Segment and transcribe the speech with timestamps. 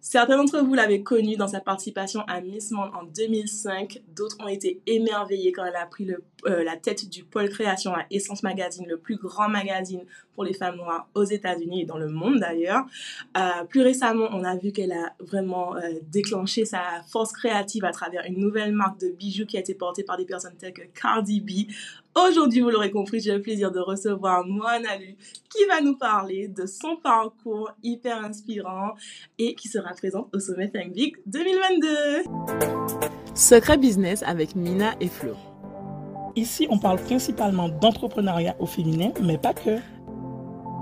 [0.00, 4.00] Certains d'entre vous l'avaient connue dans sa participation à Miss Monde en 2005.
[4.14, 6.08] D'autres ont été émerveillés quand elle a pris
[6.46, 10.02] euh, la tête du pôle création à Essence Magazine, le plus grand magazine
[10.34, 12.86] pour les femmes noires aux États-Unis et dans le monde d'ailleurs.
[13.36, 15.80] Euh, plus récemment, on a vu qu'elle a vraiment euh,
[16.12, 20.04] déclenché sa force créative à travers une nouvelle marque de bijoux qui a été portée
[20.04, 21.70] par des personnes telles que Cardi B.
[22.26, 25.16] Aujourd'hui, vous l'aurez compris, j'ai le plaisir de recevoir Moana Lu
[25.50, 28.94] qui va nous parler de son parcours hyper inspirant
[29.38, 31.88] et qui sera présente au sommet Think Big 2022.
[33.34, 35.34] Secret Business avec Mina et Flo.
[36.34, 39.78] Ici, on parle principalement d'entrepreneuriat au féminin, mais pas que.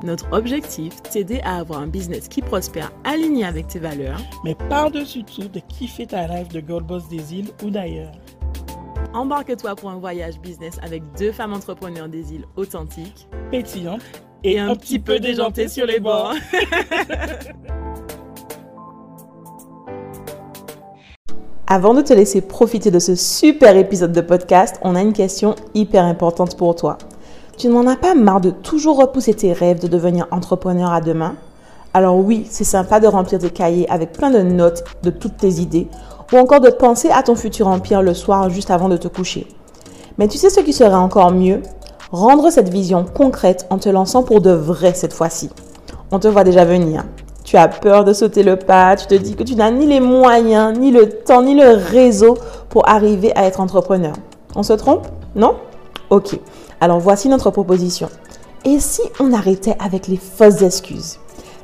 [0.05, 5.25] Notre objectif, t'aider à avoir un business qui prospère aligné avec tes valeurs, mais par-dessus
[5.25, 8.13] tout, de kiffer ta rêve de Gold Boss des îles ou d'ailleurs.
[9.15, 14.03] Embarque-toi pour un voyage business avec deux femmes entrepreneurs des îles authentiques, pétillantes
[14.45, 16.35] et, un, petit peu déjantées sur les bords.
[21.69, 25.57] Avant de te laisser profiter de ce super épisode de podcast, on a une question
[25.75, 26.99] hyper importante pour toi.
[27.59, 31.35] Tu n'en as pas marre de toujours repousser tes rêves de devenir entrepreneur à demain?
[31.93, 35.55] Alors oui, c'est sympa de remplir tes cahiers avec plein de notes de toutes tes
[35.55, 35.89] idées
[36.33, 39.47] ou encore de penser à ton futur empire le soir juste avant de te coucher.
[40.19, 41.63] Mais tu sais ce qui serait encore mieux?
[42.11, 45.51] Rendre cette vision concrète en te lançant pour de vrai cette fois-ci.
[46.11, 47.05] On te voit déjà venir.
[47.45, 50.01] Tu as peur de sauter le pas, tu te dis que tu n'as ni les
[50.01, 52.37] moyens, ni le temps, ni le réseau
[52.69, 54.15] pour arriver à être entrepreneur.
[54.55, 55.07] On se trompe?
[55.35, 55.57] Non?
[56.11, 56.39] Ok.
[56.81, 58.09] Alors voici notre proposition.
[58.65, 61.19] Et si on arrêtait avec les fausses excuses?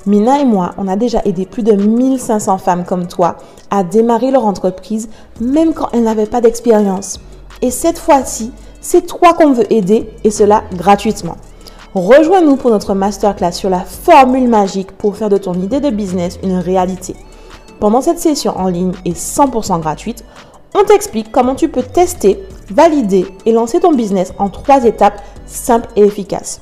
[0.04, 3.36] Mina et moi, on a déjà aidé plus de 1500 femmes comme toi
[3.70, 5.08] à démarrer leur entreprise
[5.40, 7.20] même quand elles n'avaient pas d'expérience.
[7.60, 8.50] Et cette fois-ci,
[8.80, 11.36] c'est toi qu'on veut aider et cela gratuitement.
[11.94, 16.38] Rejoins-nous pour notre masterclass sur la formule magique pour faire de ton idée de business
[16.42, 17.14] une réalité.
[17.78, 20.24] Pendant cette session en ligne et 100% gratuite,
[20.74, 25.90] on t'explique comment tu peux tester, valider et lancer ton business en trois étapes simples
[25.94, 26.60] et efficaces.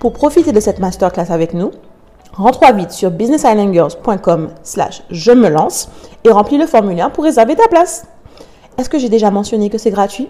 [0.00, 1.70] Pour profiter de cette masterclass avec nous,
[2.32, 5.90] rentre vite sur businessislandgirls.com slash je me lance
[6.24, 8.06] et remplis le formulaire pour réserver ta place.
[8.78, 10.28] Est-ce que j'ai déjà mentionné que c'est gratuit?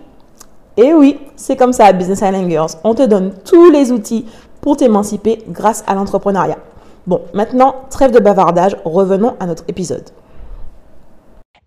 [0.77, 2.71] Eh oui, c'est comme ça à Business Island.
[2.83, 4.27] On te donne tous les outils
[4.61, 6.59] pour t'émanciper grâce à l'entrepreneuriat.
[7.07, 10.09] Bon, maintenant, trêve de bavardage, revenons à notre épisode.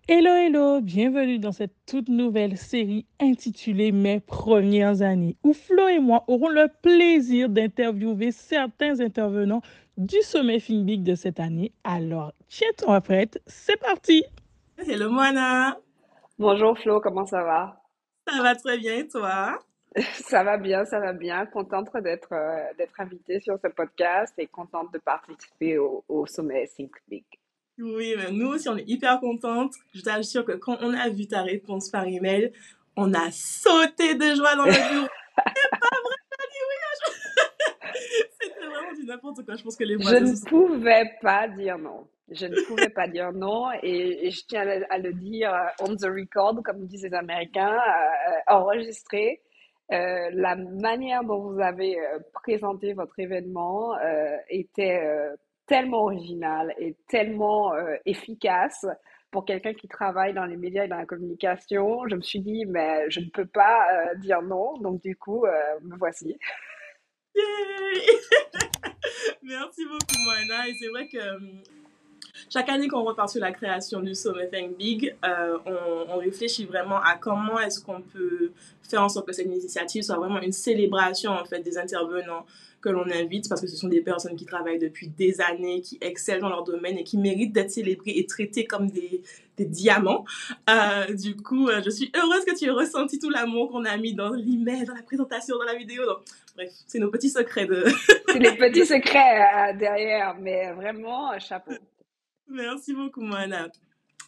[0.08, 6.00] Hello, hello, bienvenue dans cette toute nouvelle série intitulée Mes premières années, où Flo et
[6.00, 9.62] moi aurons le plaisir d'interviewer certains intervenants
[9.98, 11.72] du sommet Finbig de cette année.
[11.84, 14.24] Alors, tiens-toi prête, c'est parti!
[14.78, 15.78] Hello Moana!
[16.38, 17.82] Bonjour Flo, comment ça va?
[18.28, 19.60] Ça va très bien, toi?
[20.16, 21.46] Ça va bien, ça va bien.
[21.46, 26.68] Contente d'être euh, d'être invitée sur ce podcast et contente de participer au, au sommet
[26.68, 27.24] Think Big.
[27.80, 29.74] Oui, mais nous aussi, on est hyper contentes.
[29.94, 32.52] Je t'assure que quand on a vu ta réponse par email,
[32.98, 35.08] on a sauté de joie dans le bureau.
[35.38, 37.25] C'est pas vrai, t'as dit oui.
[38.42, 39.56] C'était vraiment du n'importe quoi.
[39.56, 42.08] Je pense que les Je ne pouvais pas dire non.
[42.32, 45.54] Je ne pouvais pas dire non et, et je tiens à le, à le, dire
[45.54, 49.42] euh, on the record, comme disent les Américains, euh, enregistré.
[49.92, 55.36] Euh, la manière dont vous avez euh, présenté votre événement euh, était euh,
[55.68, 58.86] tellement original et tellement euh, efficace
[59.30, 62.08] pour quelqu'un qui travaille dans les médias et dans la communication.
[62.08, 64.78] Je me suis dit, mais je ne peux pas euh, dire non.
[64.78, 65.52] Donc, du coup, euh,
[65.84, 66.38] me voici.
[69.44, 70.68] Merci beaucoup, Moana.
[70.68, 71.20] Et c'est vrai que
[72.50, 77.02] chaque année qu'on repart sur la création du sommet Think Big, euh, on, réfléchit vraiment
[77.02, 78.52] à comment est-ce qu'on peut
[78.82, 82.46] faire en sorte que cette initiative soit vraiment une célébration en fait des intervenants
[82.82, 85.98] que l'on invite parce que ce sont des personnes qui travaillent depuis des années, qui
[86.02, 89.22] excellent dans leur domaine et qui méritent d'être célébrées et traitées comme des,
[89.58, 90.26] diamants.
[90.70, 93.98] Euh, du coup, euh, je suis heureuse que tu aies ressenti tout l'amour qu'on a
[93.98, 96.04] mis dans l'email, dans la présentation, dans la vidéo.
[96.56, 97.86] Bref, c'est nos petits secrets de...
[98.28, 101.74] c'est les petits secrets euh, derrière, mais vraiment, chapeau.
[102.48, 103.70] Merci beaucoup, Moana.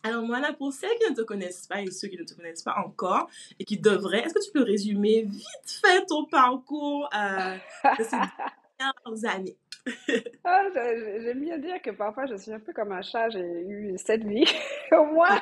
[0.04, 2.64] Alors, Moana, pour celles qui ne te connaissent pas et ceux qui ne te connaissent
[2.64, 3.30] pas encore
[3.60, 7.56] et qui devraient, est-ce que tu peux résumer vite fait ton parcours euh,
[7.98, 8.18] de ces
[8.80, 9.58] dernières années?
[10.44, 13.98] ah, J'aime bien dire que parfois je suis un peu comme un chat, j'ai eu
[13.98, 14.46] sept vies
[14.92, 15.42] au moins.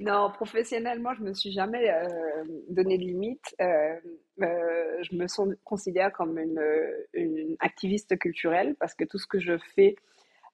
[0.00, 3.54] Non, professionnellement, je me suis jamais euh, donné de limite.
[3.60, 3.96] Euh,
[4.40, 9.58] euh, je me son, considère comme une, activiste culturelle parce que tout ce que je
[9.74, 9.96] fais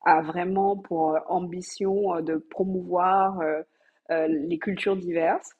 [0.04, 3.40] a vraiment pour ambition de promouvoir
[4.10, 5.52] les cultures diverses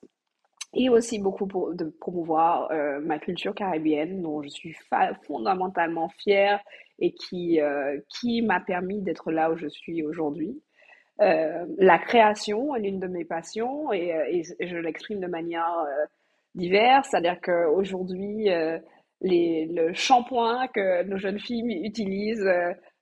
[0.73, 2.69] et aussi beaucoup pour, de promouvoir
[3.01, 4.75] ma culture caribéenne dont je suis
[5.25, 6.61] fondamentalement fière
[6.99, 7.59] et qui,
[8.09, 10.61] qui m'a permis d'être là où je suis aujourd'hui.
[11.19, 15.85] La création est l'une de mes passions et, et je l'exprime de manière
[16.55, 17.09] diverse.
[17.09, 18.49] C'est-à-dire qu'aujourd'hui,
[19.21, 22.47] les, le shampoing que nos jeunes filles utilisent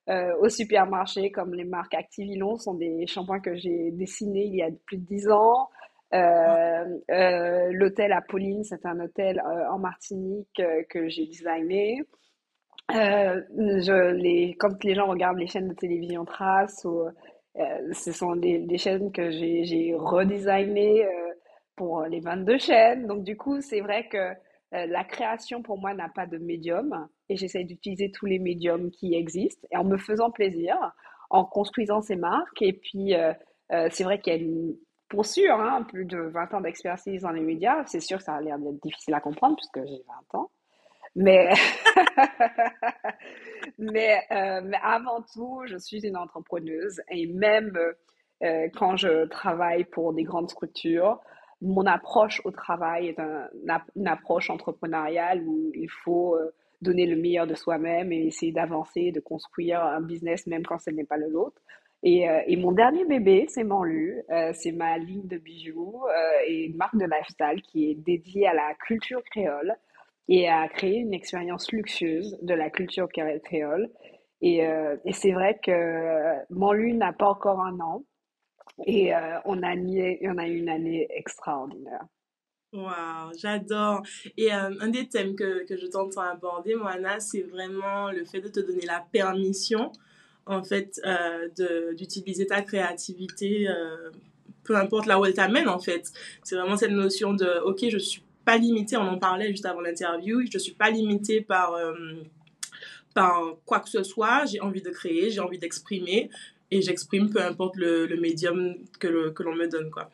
[0.07, 4.61] euh, au supermarché, comme les marques Activilon, sont des shampoings que j'ai dessinés il y
[4.61, 5.67] a plus de dix ans.
[6.13, 9.41] Euh, euh, l'hôtel Apolline, c'est un hôtel
[9.71, 12.03] en Martinique que j'ai designé.
[12.91, 17.09] Je, les, quand les gens regardent les chaînes de télévision Trace, ou,
[17.93, 21.07] ce sont des, des chaînes que j'ai redesignées
[21.75, 23.07] pour les 22 chaînes.
[23.07, 24.33] Donc du coup, c'est vrai que
[24.73, 28.89] euh, la création pour moi n'a pas de médium et j'essaie d'utiliser tous les médiums
[28.91, 30.75] qui existent et en me faisant plaisir,
[31.29, 32.61] en construisant ces marques.
[32.61, 33.33] Et puis, euh,
[33.71, 34.75] euh, c'est vrai qu'il y a une,
[35.07, 37.85] pour sûr, hein, plus de 20 ans d'expertise dans les médias.
[37.85, 40.03] C'est sûr que ça a l'air d'être difficile à comprendre puisque j'ai
[40.33, 40.49] 20 ans.
[41.15, 41.53] Mais,
[43.77, 47.77] mais, mais, avant tout, je suis une entrepreneuse et même
[48.75, 51.21] quand je travaille pour des grandes structures,
[51.61, 53.19] mon approche au travail est
[53.95, 59.11] une approche entrepreneuriale où il faut euh, donner le meilleur de soi-même et essayer d'avancer,
[59.11, 61.61] de construire un business même quand ce n'est pas le nôtre.
[62.03, 66.03] Et, euh, et, mon dernier bébé, c'est Manlu, euh, c'est ma ligne de bijoux
[66.47, 69.75] et une marque de lifestyle qui est dédiée à la culture créole
[70.27, 73.89] et à créer une expérience luxueuse de la culture créole.
[74.41, 78.03] Et, et c'est vrai que Manlu n'a pas encore un an,
[78.85, 82.05] et euh, on, a on a eu une année extraordinaire.
[82.73, 84.01] Waouh, j'adore.
[84.35, 88.41] Et euh, un des thèmes que, que je t'entends aborder, Moana, c'est vraiment le fait
[88.41, 89.93] de te donner la permission,
[90.45, 93.67] en fait, euh, d'utiliser ta créativité,
[94.65, 96.11] peu importe là où elle t'amène, en fait.
[96.43, 99.81] C'est vraiment cette notion de, ok, je suis pas limitée, on en parlait juste avant
[99.81, 101.75] l'interview, je suis pas limitée par,
[103.13, 106.29] par quoi que ce soit, j'ai envie de créer, j'ai envie d'exprimer,
[106.71, 110.09] et j'exprime peu importe le, médium que, l'on me donne quoi.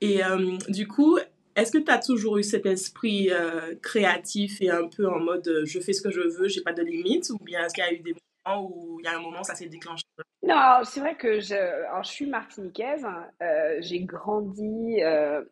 [0.00, 1.18] Et euh, du coup,
[1.56, 5.46] est-ce que tu as toujours eu cet esprit euh, créatif et un peu en mode
[5.48, 7.84] euh, je fais ce que je veux, j'ai pas de limite ou bien est-ce qu'il
[7.84, 8.14] y a eu des
[8.46, 10.04] où il y a un moment ça s'est déclenché
[10.42, 13.26] Non, c'est vrai que je, alors, je suis martiniquaise, hein.
[13.80, 15.00] j'ai grandi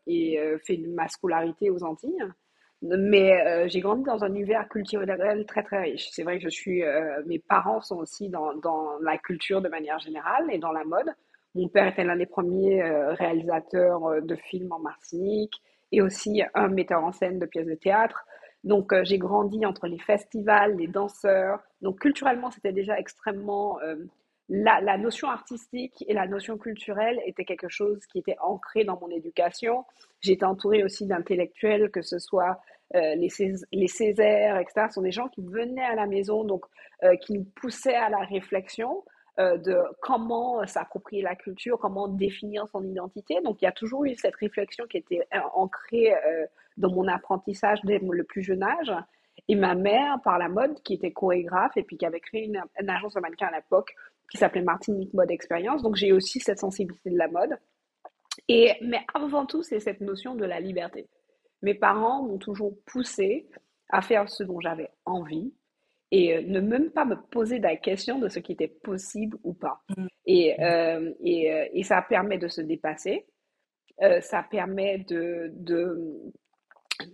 [0.07, 2.25] et fait ma scolarité aux Antilles.
[2.83, 6.09] Mais euh, j'ai grandi dans un univers culturel très très riche.
[6.11, 9.69] C'est vrai que je suis, euh, mes parents sont aussi dans, dans, la culture de
[9.69, 11.15] manière générale et dans la mode.
[11.55, 15.55] Mon père était l'un des premiers euh, réalisateurs de films en Martinique
[15.93, 18.25] et aussi un metteur en scène de pièces de théâtre.
[18.65, 21.61] Donc j'ai grandi entre les festivals, les danseurs.
[21.81, 23.79] Donc culturellement, c'était déjà extrêmement
[24.49, 28.99] la, la, notion artistique et la notion culturelle était quelque chose qui était ancré dans
[29.01, 29.85] mon éducation.
[30.21, 32.61] J'étais entourée aussi d'intellectuels, que ce soit
[32.95, 33.29] euh, les,
[33.73, 34.87] les Césaires, etc.
[34.89, 36.65] Ce sont des gens qui venaient à la maison, donc
[37.03, 39.05] euh, qui nous poussaient à la réflexion
[39.39, 43.41] euh, de comment s'approprier la culture, comment définir son identité.
[43.43, 46.13] Donc il y a toujours eu cette réflexion qui était ancrée
[46.77, 48.93] dans mon apprentissage dès le plus jeune âge.
[49.49, 52.63] Et ma mère, par la mode, qui était chorégraphe et puis qui avait créé une,
[52.81, 53.95] une agence de mannequins à l'époque,
[54.31, 55.83] qui s'appelait Martinique Mode Experience.
[55.83, 57.59] Donc j'ai aussi cette sensibilité de la mode.
[58.49, 61.09] Et, mais avant tout, c'est cette notion de la liberté.
[61.61, 63.49] Mes parents m'ont toujours poussé
[63.91, 65.53] à faire ce dont j'avais envie
[66.11, 69.55] et euh, ne même pas me poser la question de ce qui était possible ou
[69.55, 69.83] pas.
[69.97, 70.07] Mm.
[70.27, 73.27] Et, euh, et, euh, et, ça permet de se dépasser,
[74.21, 75.53] ça permet de,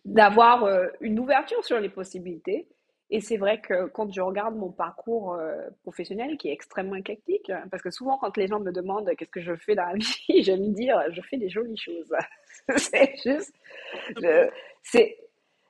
[0.05, 0.69] d'avoir
[1.01, 2.69] une ouverture sur les possibilités
[3.11, 7.51] et c'est vrai que quand je regarde mon parcours euh, professionnel, qui est extrêmement éclectique,
[7.71, 10.43] parce que souvent quand les gens me demandent qu'est-ce que je fais dans la vie,
[10.43, 12.13] j'aime dire je fais des jolies choses.
[12.77, 13.55] c'est juste,
[14.83, 15.17] c'est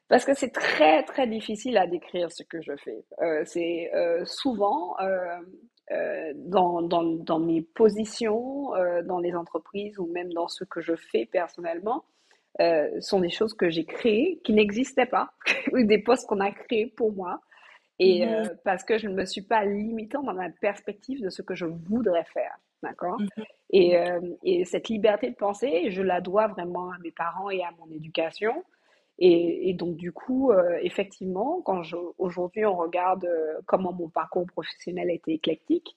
[0.09, 3.05] parce que c'est très très difficile à décrire ce que je fais.
[3.23, 4.97] Euh, c'est euh, souvent
[6.35, 8.73] dans, dans, dans, mes positions,
[9.05, 12.05] dans les entreprises ou même dans ce que je fais personnellement,
[12.61, 15.31] euh, sont des choses que j'ai créées qui n'existaient pas,
[15.73, 17.40] ou des postes qu'on a créés pour moi.
[18.00, 18.33] Et mhm.
[18.33, 21.55] euh, parce que je ne me suis pas limitée dans la perspective de ce que
[21.55, 22.59] je voudrais faire.
[22.83, 23.21] D'accord?
[23.21, 23.45] Mhm.
[23.71, 27.62] et, euh, et, cette liberté de penser, je la dois vraiment à mes parents et
[27.62, 28.64] à mon éducation.
[29.21, 31.83] Et, et donc, du coup, effectivement, quand
[32.19, 33.28] aujourd'hui on regarde
[33.67, 35.97] comment mon parcours professionnel a été éclectique,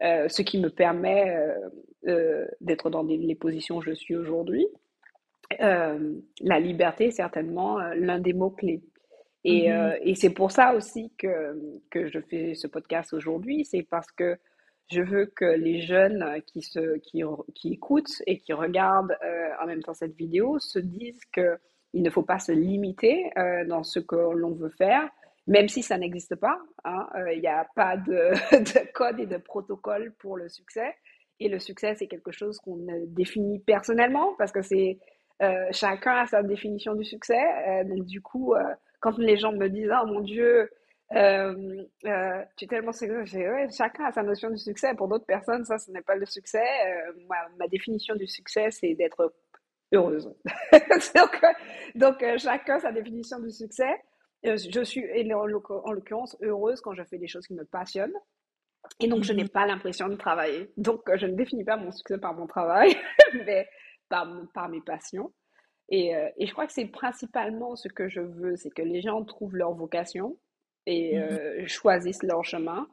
[0.00, 1.36] ce qui me permet
[2.62, 4.66] d'être dans les positions où je suis aujourd'hui,
[5.60, 8.82] euh, la liberté est certainement euh, l'un des mots-clés.
[9.44, 9.92] Et, mm-hmm.
[9.94, 14.10] euh, et c'est pour ça aussi que, que je fais ce podcast aujourd'hui, c'est parce
[14.12, 14.36] que
[14.90, 17.22] je veux que les jeunes qui, se, qui,
[17.54, 19.16] qui écoutent et qui regardent
[19.62, 23.30] en même temps cette vidéo se disent qu'il ne faut pas se limiter
[23.68, 25.08] dans ce que l'on veut faire,
[25.46, 26.58] même si ça n'existe pas.
[26.84, 28.02] Hein, il n'y a pas de,
[28.52, 30.94] de, code et de protocole pour le succès.
[31.40, 34.98] et le succès, c'est quelque chose qu'on définit personnellement parce que c'est
[35.72, 37.84] chacun a sa définition du succès.
[37.84, 38.54] donc du coup,
[39.00, 40.68] quand les gens me disent oh mon Dieu,
[41.14, 44.94] euh, euh, tu es tellement ouais, chacun a sa notion du succès.
[44.94, 46.62] Pour d'autres personnes, ça, ce n'est pas le succès.
[46.62, 49.34] Euh, moi, ma définition du succès, c'est d'être
[49.92, 50.32] heureuse.
[51.14, 51.40] donc,
[51.94, 53.94] donc euh, chacun sa définition du succès.
[54.46, 58.16] Euh, je suis, en l'occurrence, heureuse quand je fais des choses qui me passionnent.
[58.98, 59.50] Et donc, je n'ai mhm.
[59.50, 60.72] pas l'impression de travailler.
[60.76, 62.96] Donc, je ne définis pas mon succès par mon travail,
[63.46, 63.68] mais
[64.12, 65.32] par, par mes passions.
[65.88, 69.24] Et, et je crois que c'est principalement ce que je veux, c'est que les gens
[69.24, 70.36] trouvent leur vocation
[70.86, 72.86] et mmh euh, choisissent leur chemin.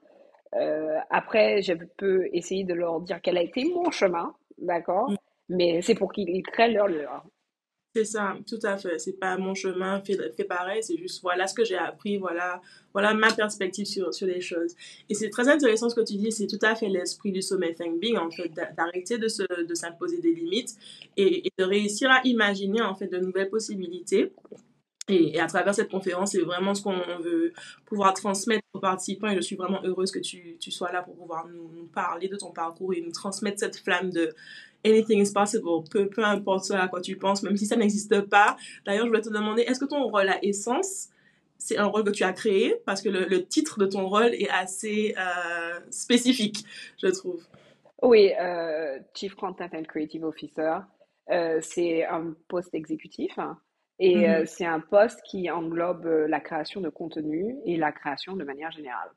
[0.55, 5.11] Euh, après, je peux essayer de leur dire quel a été mon chemin, d'accord?
[5.11, 5.15] Mmh.
[5.49, 7.25] Mais c'est pour qu'ils créent leur leur.
[7.95, 8.99] C'est ça, tout à fait.
[8.99, 12.61] C'est pas mon chemin fait, fait pareil, c'est juste voilà ce que j'ai appris, voilà,
[12.93, 14.75] voilà ma perspective sur, sur les choses.
[15.09, 17.73] Et c'est très intéressant ce que tu dis, c'est tout à fait l'esprit du sommet
[17.73, 20.75] Think Big, en fait, d'arrêter de, se, de s'imposer des limites
[21.17, 24.33] et, de réussir à imaginer en fait de nouvelles possibilités
[25.09, 27.51] et, à travers cette conférence, c'est vraiment ce qu'on veut
[27.85, 29.27] pouvoir transmettre aux participants.
[29.27, 32.35] Et je suis vraiment heureuse que tu, tu sois là pour pouvoir nous, parler de
[32.35, 34.33] ton parcours et nous transmettre cette flamme de
[34.85, 38.21] anything is possible, peu, peu importe ce à quoi tu penses, même si ça n'existe
[38.21, 38.57] pas.
[38.85, 41.09] D'ailleurs, je voulais te demander, est-ce que ton rôle à Essence,
[41.57, 42.75] c'est un rôle que tu as créé?
[42.85, 46.65] Parce que le, le titre de ton rôle est assez euh, spécifique,
[47.01, 47.43] je trouve.
[48.01, 50.77] Oui, euh, Chief Content and Creative Officer,
[51.29, 53.37] euh, c'est un poste exécutif.
[54.01, 58.45] Et euh, c'est un poste qui englobe la création de contenu et la création de
[58.45, 59.09] manière générale.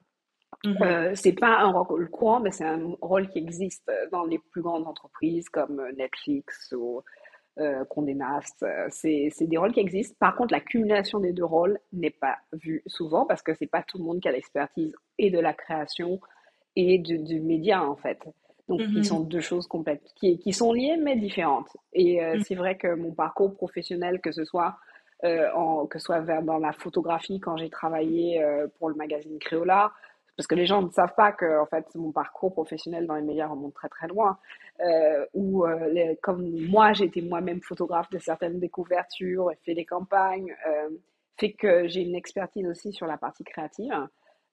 [0.65, 4.39] Mmh euh, c'est pas un rôle courant, mais c'est un rôle qui existe dans les
[4.39, 7.03] plus grandes entreprises comme Netflix ou
[7.59, 8.65] euh, Condé Nast.
[8.91, 10.17] C'est, des rôles qui existent.
[10.21, 13.83] Par contre, la cumulation des deux rôles n'est pas vue souvent parce que c'est pas
[13.83, 16.21] tout le monde qui a l'expertise et de la création
[16.77, 18.19] et du, du média en fait.
[18.69, 21.77] Donc, qui mmh sont deux choses complètes, qui, qui sont liées mais différentes.
[21.93, 22.41] Et euh, mmh.
[22.45, 24.77] c'est vrai que mon parcours professionnel, que ce soit,
[25.25, 28.95] euh, en, que ce soit vers, dans la photographie, quand j'ai travaillé euh, pour le
[28.95, 29.93] magazine Créola,
[30.37, 33.23] parce que les gens ne savent pas que en fait, mon parcours professionnel dans les
[33.23, 34.39] médias remonte très très loin.
[34.81, 35.65] Euh, ou
[36.23, 40.55] comme moi, j'ai été moi-même photographe de certaines découvertures et fait des campagnes,
[41.39, 44.09] fait que j'ai une expertise aussi sur la partie créative.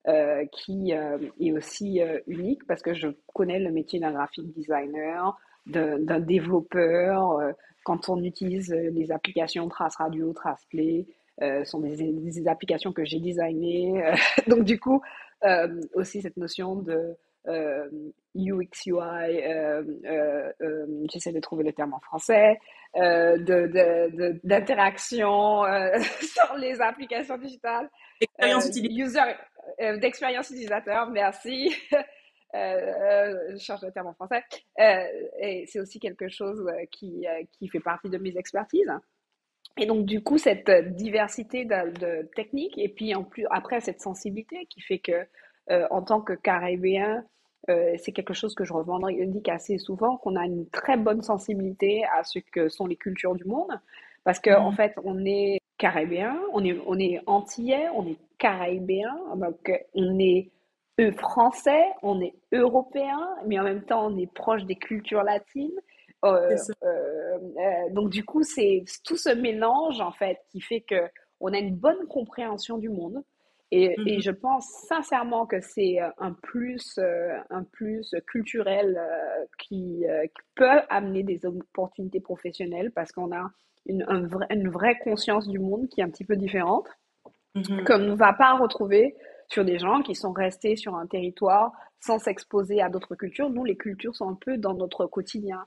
[0.08, 4.50] Euh, qui euh, est aussi euh, unique parce que je connais le métier d'un graphic
[4.54, 7.54] designer, d'un développeur.
[7.84, 11.06] quand on utilise les applications Trace Radio, Trace Play,
[11.66, 14.02] sont des, des, applications que j'ai designées.
[14.48, 15.02] donc du coup,
[15.94, 17.18] aussi cette notion de
[18.36, 19.42] UX UI,
[21.12, 22.60] j'essaie de trouver le terme en français,
[22.96, 27.90] d'interaction de, de, sur les applications digitales.
[28.22, 29.36] Expérience utilisateur.
[29.82, 31.74] Euh, d'expérience utilisateur, merci.
[32.56, 34.44] Euh, euh, je change de terme en français.
[34.80, 35.04] Euh,
[35.40, 38.92] et c'est aussi quelque chose qui, qui fait partie de mes expertises.
[39.80, 44.02] Et donc, du coup, cette diversité de, de techniques et puis en plus, après, cette
[44.02, 45.26] sensibilité qui fait que,
[45.92, 47.24] en tant que caribéen,
[47.68, 52.24] c'est quelque chose que je revendique assez souvent, qu'on a une très bonne sensibilité à
[52.24, 53.80] ce que sont les cultures du monde.
[54.24, 54.76] Parce qu'en en mmh.
[54.76, 60.52] fait, on est caribéen, on est, on est antillais, on est caribéen, donc on est
[61.18, 65.80] français, on est européen, mais en même temps on est proche des cultures latines.
[66.26, 71.10] Euh, euh, euh, donc du coup, c'est tout ce mélange en fait qui fait que
[71.40, 73.24] on a une bonne compréhension du monde.
[73.72, 74.22] Et, et mm-hmm.
[74.24, 77.00] je pense sincèrement que c'est un plus,
[77.52, 79.00] un plus culturel
[79.60, 83.52] qui, qui, peut amener des opportunités professionnelles parce qu'on a
[83.86, 84.04] une,
[84.50, 86.88] une vraie conscience du monde qui est un petit peu différente,
[87.56, 87.84] mm-hmm.
[87.84, 89.16] qu'on ne va pas retrouver
[89.50, 93.52] sur des gens qui sont restés sur un territoire sans s'exposer à d'autres cultures.
[93.52, 95.64] Nous, les cultures sont un peu dans notre quotidien.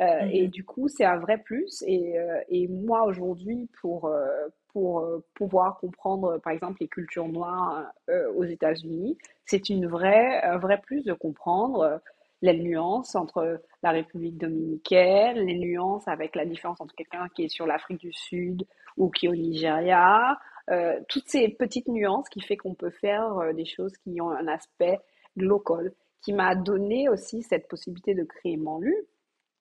[0.00, 0.30] Euh, mm-hmm.
[0.32, 1.82] Et du coup, c'est un vrai plus.
[1.86, 4.26] Et, euh, et moi, aujourd'hui, pour, euh,
[4.72, 7.92] pour pouvoir comprendre, par exemple, les cultures noires
[8.36, 12.00] aux États-Unis, c'est une vraie, un vrai plus de comprendre
[12.42, 17.48] les nuances entre la République dominicaine, les nuances avec la différence entre quelqu'un qui est
[17.48, 18.64] sur l'Afrique du Sud
[18.96, 20.38] ou qui est au Nigeria,
[20.70, 24.30] euh, toutes ces petites nuances qui fait qu'on peut faire euh, des choses qui ont
[24.30, 24.98] un aspect
[25.36, 28.94] local, qui m'a donné aussi cette possibilité de créer Manlu.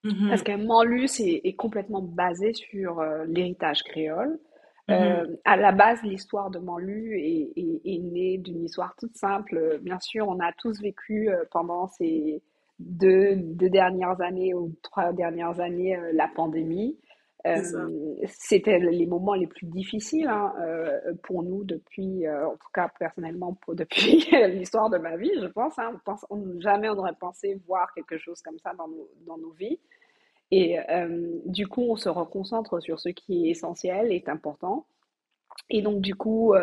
[0.03, 0.29] Mm-hmm.
[0.29, 4.39] Parce que Manlu c'est, est complètement basé sur euh, l'héritage créole.
[4.89, 5.39] Mm-hmm.
[5.43, 9.79] à la base, l'histoire de Manlu est, est, est née d'une histoire toute simple.
[9.81, 12.41] Bien sûr, on a tous vécu pendant ces
[12.79, 16.97] deux, deux, dernières années ou trois dernières années la pandémie.
[18.27, 20.53] C'était les moments les plus difficiles hein,
[21.23, 25.77] pour nous depuis, en tout cas personnellement, depuis l'histoire de ma vie, je pense.
[25.79, 26.25] Hein, on pense
[26.59, 29.79] jamais on n'aurait pensé voir quelque chose comme ça dans nos, dans nos vies.
[30.51, 30.77] Et
[31.45, 34.85] du coup, on se reconcentre sur ce qui est essentiel, est important.
[35.69, 36.53] Et donc, du coup,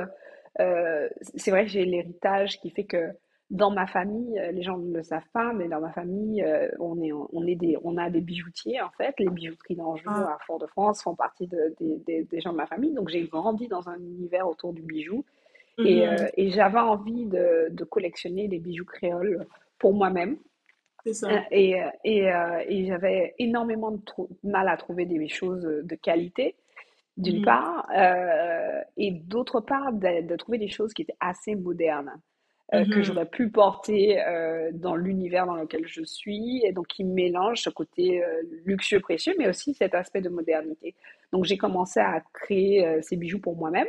[0.57, 3.13] c'est vrai que j'ai l'héritage qui fait que
[3.51, 6.69] dans ma famille, euh, les gens ne le savent pas, mais dans ma famille, euh,
[6.79, 9.15] on, est, on, est des, on a des bijoutiers, en fait.
[9.19, 10.35] Les bijouteries d'Anjou ah.
[10.35, 12.93] à Fort-de-France font partie de, des gens de ma famille.
[12.93, 15.25] Donc, j'ai grandi dans un univers autour du bijou.
[15.79, 16.13] Et, mhm.
[16.13, 19.47] euh, et j'avais envie de, de, collectionner des bijoux créoles
[19.79, 20.39] pour moi-même.
[21.51, 22.31] Et, et,
[22.67, 24.01] et j'avais énormément de
[24.43, 26.55] mal à trouver des choses de qualité,
[27.19, 27.45] d'une mhm.
[27.45, 27.87] part,
[28.97, 32.19] et d'autre part, de, de, trouver des choses qui étaient assez modernes.
[32.73, 36.87] Euh, que mmh j'aurais pu porter euh, dans l'univers dans lequel je suis, et donc
[36.87, 40.95] qui mélange ce côté euh, luxueux, précieux, mais aussi cet aspect de modernité.
[41.31, 43.87] Donc j'ai commencé à créer ces bijoux pour moi-même.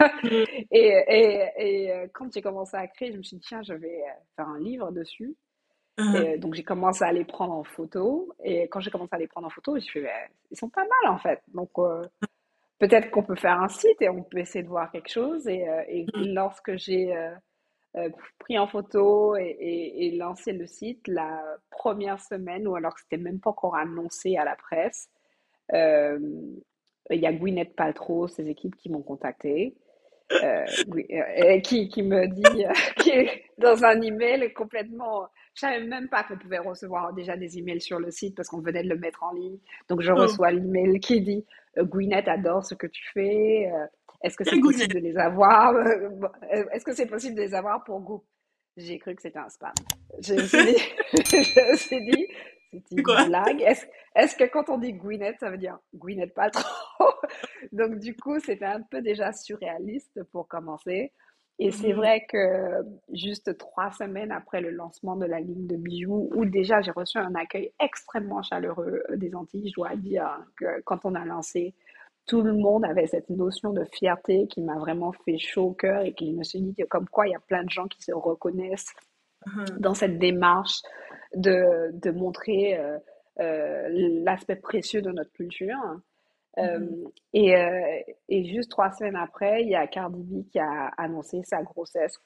[0.00, 0.28] Mmh.
[0.70, 4.02] et, et, et quand j'ai commencé à créer, je me suis dit, tiens, je vais
[4.36, 5.34] faire un livre dessus.
[5.98, 6.16] Mmh.
[6.16, 8.34] Et donc j'ai commencé à les prendre en photo.
[8.44, 10.06] Et quand j'ai commencé à les prendre en photo, je me suis dit,
[10.50, 11.40] ils sont pas mal en fait.
[11.54, 11.70] Donc
[12.78, 15.48] peut-être qu'on peut faire un site et on peut essayer de voir quelque chose.
[15.48, 17.30] Et, et lorsque j'ai euh,
[18.38, 23.40] pris en photo et, lancé le site la première semaine, ou alors que c'était même
[23.40, 25.08] pas encore annoncé à la presse.
[25.72, 26.18] Euh,
[27.10, 29.74] il y a Gwyneth Paltrow, ses équipes qui m'ont contacté.
[30.32, 30.64] Euh,
[31.64, 32.64] qui, qui, me dit,
[32.98, 35.26] qui est dans un email complètement.
[35.54, 38.60] Je savais même pas qu'on pouvait recevoir déjà des emails sur le site parce qu'on
[38.60, 39.58] venait de le mettre en ligne.
[39.88, 40.14] Donc je oh.
[40.14, 41.44] reçois l'email qui dit
[41.76, 43.68] Gwyneth adore ce que tu fais.
[44.22, 45.74] Est-ce que c'est possible de les avoir?
[45.74, 48.24] Euh, Est-ce que c'est possible de les avoir pour goût?
[48.76, 49.72] J'ai cru que c'était un spam.
[50.20, 52.26] Je me suis dit, je me suis dit
[52.72, 53.62] c'est une blague.
[54.14, 56.64] Est-ce que quand on dit Gwyneth, ça veut dire Gwyneth pas trop?
[57.72, 61.12] Donc du coup, c'était un peu déjà surréaliste pour commencer.
[61.62, 61.96] Et c'est mmh.
[61.96, 66.80] vrai que juste trois semaines après le lancement de la ligne de bijoux, où déjà
[66.80, 71.24] j'ai reçu un accueil extrêmement chaleureux des Antilles, je dois dire que quand on a
[71.26, 71.74] lancé
[72.26, 76.02] tout le monde avait cette notion de fierté qui m'a vraiment fait chaud au cœur
[76.02, 78.02] et qui me suis dit que comme quoi il y a plein de gens qui
[78.02, 78.92] se reconnaissent
[79.46, 79.78] uh-huh.
[79.78, 80.82] dans cette démarche
[81.34, 82.98] de, de montrer euh,
[83.40, 83.88] euh,
[84.24, 85.78] l'aspect précieux de notre culture.
[86.58, 87.12] Euh, uh-huh.
[87.32, 91.62] et, et, juste trois semaines après, il y a Cardi B qui a annoncé sa
[91.62, 92.18] grossesse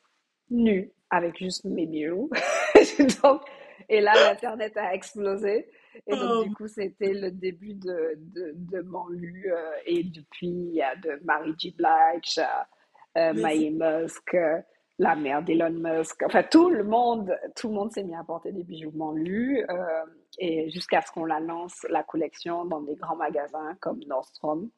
[0.51, 2.31] nue avec juste mes bijoux.
[3.23, 3.43] Donc,
[3.89, 5.69] et là, l'Internet a explosé.
[6.07, 6.45] Et donc, oh.
[6.45, 9.53] du coup, c'était le début de, de, de mon lu.
[9.53, 11.75] Euh, et depuis, il y a de Mary G.
[11.77, 12.39] Blige,
[13.17, 14.61] euh, euh Musk, euh,
[14.99, 16.23] la mère d'Elon Musk.
[16.25, 19.65] Enfin, tout le monde, tout le monde s'est mis à porter des bijoux Manlu.
[20.39, 24.71] et jusqu'à ce qu'on la lance, la collection, dans des grands magasins comme Nordstrom.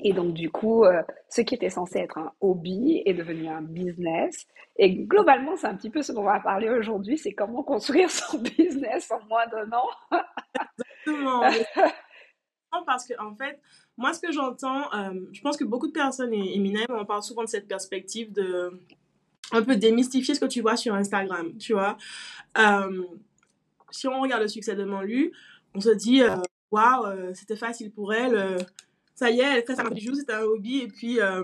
[0.00, 3.62] Et donc, du coup, euh, ce qui était censé être un hobby est devenu un
[3.62, 4.46] business.
[4.76, 8.10] Et globalement, c'est un petit peu ce dont on va parler aujourd'hui, c'est comment construire
[8.10, 9.88] son business en moins d'un an.
[11.06, 11.42] Exactement.
[12.86, 13.58] Parce que, en fait,
[13.96, 17.22] moi, ce que j'entends, euh, je pense que beaucoup de personnes, et Eminem, on parle
[17.22, 18.80] souvent de cette perspective de
[19.50, 21.96] un peu démystifier ce que tu vois sur Instagram, tu vois.
[22.58, 23.02] Euh,
[23.90, 25.32] si on regarde le succès de Manlu,
[25.74, 26.20] on se dit,
[26.70, 28.58] waouh, c'était facile pour elle
[29.18, 31.42] ça y est, elle crée sa marque bijoux, c'est un hobby, et puis euh,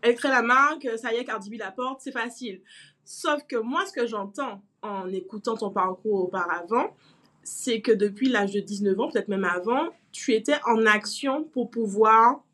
[0.00, 2.62] elle crée la marque, ça y est, Cardi B la porte, c'est facile.
[3.04, 6.94] Sauf que moi, ce que j'entends en écoutant ton parcours auparavant,
[7.42, 11.68] c'est que depuis l'âge de 19 ans, peut-être même avant, tu étais en action pour
[11.68, 12.44] pouvoir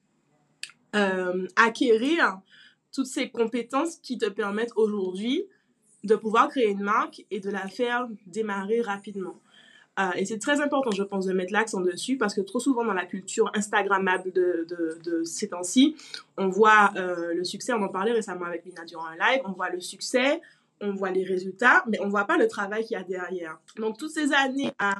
[0.97, 2.41] euh, acquérir
[2.95, 5.45] toutes ces compétences qui te permettent aujourd'hui
[6.03, 9.39] de pouvoir créer une marque et de la faire démarrer rapidement.
[10.01, 12.85] Euh, et c'est très important, je pense, de mettre l'accent dessus parce que trop souvent
[12.85, 14.67] dans la culture Instagrammable de,
[15.05, 15.97] de, ces temps-ci,
[16.39, 19.53] on voit euh, le succès, on en parlait récemment avec Lina durant un live, on
[19.53, 20.41] voit le succès,
[20.81, 23.59] on voit les résultats, mais on voit pas le travail qu'il y a derrière.
[23.77, 24.95] Donc toutes ces années à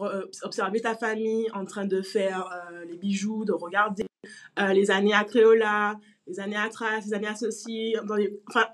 [0.00, 2.50] euh, observer ta famille en train de faire
[2.88, 4.06] les bijoux, de regarder
[4.72, 8.16] les années à Créola, les années à Trace, les années associées, dans
[8.48, 8.66] enfin,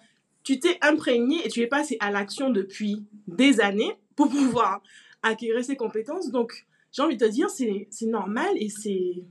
[0.45, 4.81] tu t'es imprégné et tu es passé à l'action depuis des années pour pouvoir
[5.27, 6.31] acquérir ces compétences.
[6.31, 9.25] Donc, j'ai envie de te dire, c'est normal et c'est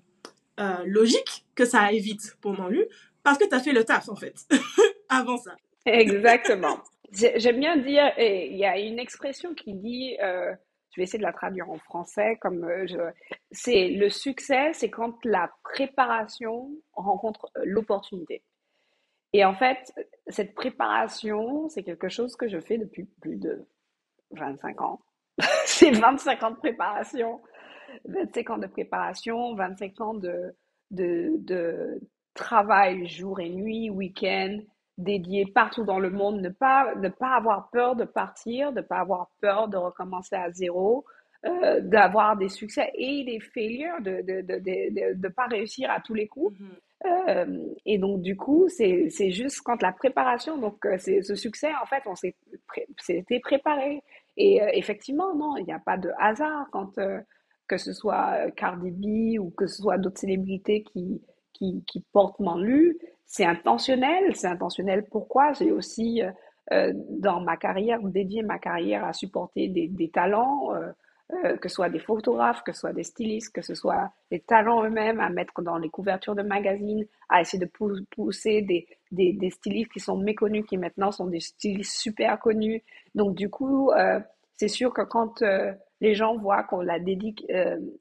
[0.60, 2.86] euh, logique que ça aille vite pour Manlu
[3.24, 4.36] parce que tu as fait le taf, en fait,
[5.10, 5.56] avant ça.
[5.86, 6.80] Exactement.
[7.12, 10.54] J'aime bien dire, il y a une expression qui dit, euh,
[10.92, 13.12] je vais essayer de la traduire en français, comme euh,
[13.52, 18.44] c'est le succès, c'est quand la préparation rencontre l'opportunité.
[19.34, 19.94] Et en fait,
[20.28, 23.66] cette préparation, c'est quelque chose que je fais depuis plus de
[24.32, 25.02] 25 ans.
[25.66, 27.42] c'est 25 ans de préparation.
[28.06, 30.56] 25 ans de préparation, 25 ans de,
[30.92, 32.02] de, de
[32.34, 34.60] travail jour et nuit, week-end,
[34.98, 39.00] dédié partout dans le monde, ne pas, ne pas avoir peur de partir, ne pas
[39.00, 41.06] avoir peur de recommencer à zéro,
[41.46, 46.00] euh, d'avoir des succès et des failures, de ne de, de, de, pas réussir à
[46.00, 46.58] tous les coups.
[46.60, 46.70] Mhm.
[47.06, 51.70] Euh, et donc, du coup, c'est juste quand la préparation, donc euh, c'est ce succès,
[51.82, 54.02] en fait, on s'était préparé.
[54.38, 57.00] Et euh, effectivement, non, il n'y a pas de hasard quand
[57.68, 61.22] que ce soit Cardi B ou que ce soit d'autres célébrités qui,
[61.54, 64.36] qui, qui portent Manlu, c'est intentionnel.
[64.36, 65.54] C'est intentionnel pourquoi?
[65.54, 66.22] J'ai aussi,
[66.72, 70.74] dans ma carrière, dédié ma carrière à supporter des, des talents.
[71.34, 74.42] Euh, que ce soit des photographes, que ce soit des stylistes, que ce soit des
[74.42, 77.72] talents eux-mêmes à mettre dans les couvertures de magazines, à essayer de
[78.12, 82.84] pousser des, des, des, stylistes qui sont méconnus, qui maintenant sont des stylistes super connus.
[83.16, 84.20] Donc du coup, euh,
[84.56, 87.36] c'est sûr que quand euh, les gens voient qu'on la dédie,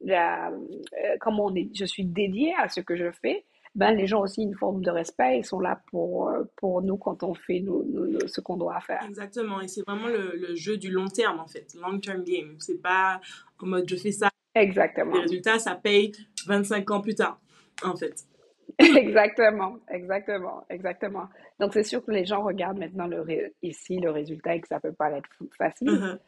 [0.02, 0.52] la,
[1.18, 4.42] comment on est, je suis dédiée à ce que je fais, ben, les gens aussi
[4.42, 7.64] une forme de respect, ils sont là pour, euh, pour nous quand on fait
[8.26, 9.02] ce qu'on doit faire.
[9.08, 12.54] Exactement, et c'est vraiment le, le, jeu du long terme en fait, long term game.
[12.58, 13.20] C'est pas
[13.64, 14.28] en mode je fais ça.
[14.54, 15.14] Exactement.
[15.14, 16.12] Les résultats, ça paye
[16.46, 17.40] 25 ans plus tard,
[17.82, 18.14] en fait.
[18.78, 21.28] exactement, exactement, exactement.
[21.60, 23.24] Donc c'est sûr que les gens regardent maintenant le
[23.62, 25.88] ici le résultat et que ça peut pas être facile.
[25.88, 26.18] Uh-huh.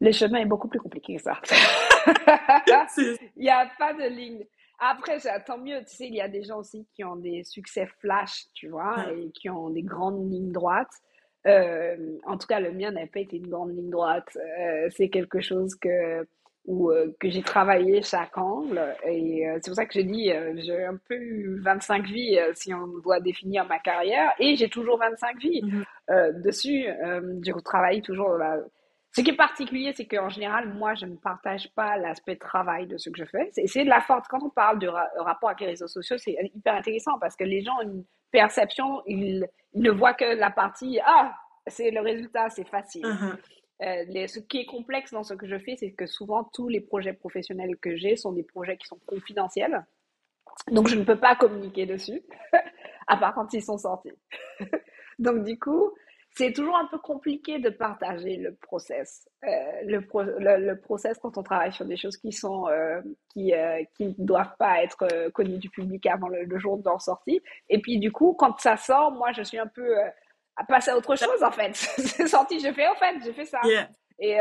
[0.00, 1.40] Le chemin est beaucoup plus compliqué que ça.
[3.36, 4.44] Il n'y a pas de ligne.
[4.84, 5.78] Après, tant mieux.
[5.84, 8.96] Tu sais, il y a des gens aussi qui ont des succès flash, tu vois,
[9.12, 10.90] et qui ont des grandes lignes droites.
[11.46, 14.36] Euh, en tout cas, le mien n'a pas été une grande ligne droite.
[14.36, 16.26] Euh, c'est quelque chose que,
[16.66, 18.82] où, euh, que j'ai travaillé chaque angle.
[19.06, 20.32] Et c'est pour ça que je dis,
[20.64, 24.32] j'ai un peu eu 25 vies si on doit définir ma carrière.
[24.40, 25.62] Et j'ai toujours 25 vies.
[25.62, 26.42] Mm-hmm.
[26.42, 28.58] dessus, je travaille toujours la
[29.14, 32.96] ce qui est particulier, c'est qu'en général, moi, je ne partage pas l'aspect travail de
[32.96, 33.50] ce que je fais.
[33.66, 34.26] C'est de la force.
[34.28, 37.62] Quand on parle du rapport avec les réseaux sociaux, c'est hyper intéressant parce que les
[37.62, 41.34] gens ont une perception, ils, ne voient que la partie ah,
[41.66, 43.04] c'est le résultat, c'est facile.
[43.04, 43.36] Uh-huh.
[43.82, 46.80] Euh, ce qui est complexe dans ce que je fais, c'est que souvent tous les
[46.80, 49.84] projets professionnels que j'ai sont des projets qui sont confidentiels.
[50.70, 52.22] Donc je ne peux pas communiquer dessus,
[53.06, 54.12] à part quand ils sont sortis.
[55.18, 55.92] Donc du coup,
[56.34, 59.28] c'est toujours un peu compliqué de partager le process.
[59.44, 59.48] Euh,
[59.84, 59.98] le,
[60.58, 64.56] le, process quand on travaille sur des choses qui sont euh, qui euh, qui doivent
[64.58, 67.42] pas être connues du public avant le, jour de leur sortie.
[67.68, 69.94] Et puis du coup, quand ça sort, moi je suis un peu
[70.56, 71.74] à passer à autre chose en fait.
[71.74, 73.60] c'est sorti, je fais en fait, j'ai fait ça.
[74.18, 74.38] Et,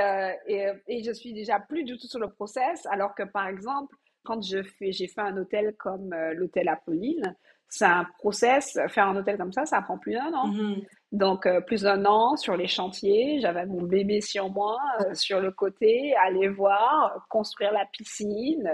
[0.48, 3.96] et, et je suis déjà plus du tout sur le process, alors que par exemple,
[4.24, 7.36] quand je fais, j'ai fait un hôtel comme l'hôtel Apolline,
[7.68, 8.78] c'est un process.
[8.90, 10.50] Faire un hôtel comme ça, ça prend plus d'un an.
[10.50, 10.86] Mm-hmm.
[11.12, 13.40] Donc, euh, plus d'un an sur les chantiers.
[13.42, 18.72] J'avais mon bébé sur moi, euh, sur le côté, aller voir, construire la piscine.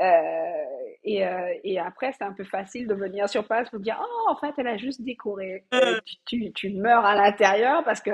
[0.00, 0.64] Euh,
[1.04, 1.22] et,
[1.62, 4.52] et, après, c'est un peu facile de venir sur place pour dire Oh, en fait,
[4.58, 5.64] elle a juste décoré.
[6.26, 8.10] Tu, tu, meurs à l'intérieur parce que